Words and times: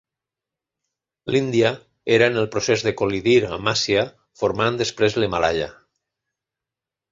L'Índia 1.35 1.71
era 2.15 2.29
en 2.33 2.39
el 2.45 2.47
procés 2.55 2.85
de 2.89 2.95
col·lidir 3.03 3.37
amb 3.59 3.71
Àsia, 3.75 4.07
formant 4.43 4.83
després 4.83 5.21
l'Himàlaia. 5.21 5.71